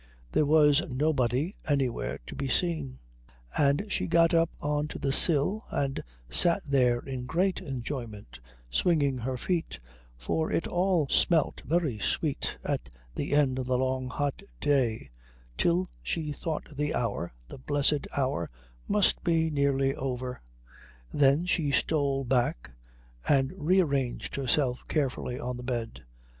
[0.31, 2.97] There was nobody anywhere to be seen,
[3.55, 8.39] and she got up on to the sill and sat there in great enjoyment,
[8.71, 9.79] swinging her feet,
[10.17, 15.11] for it all smelt very sweet at the end of the long hot day,
[15.55, 18.49] till she thought the hour, the blessed hour,
[18.87, 20.41] must be nearly over.
[21.13, 22.71] Then she stole back
[23.29, 26.05] and rearranged herself carefully on the bed.